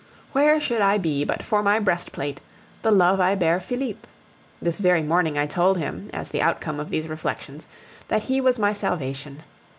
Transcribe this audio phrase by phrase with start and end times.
[0.31, 2.41] Where should I be but for my breastplate
[2.81, 4.07] the love I bear Felipe?
[4.59, 7.67] This very morning I told him, as the outcome of these reflections,
[8.07, 9.43] that he was my salvation.